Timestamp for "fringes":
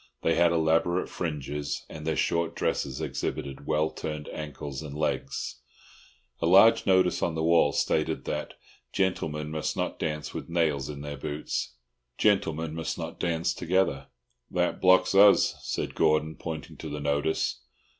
1.09-1.85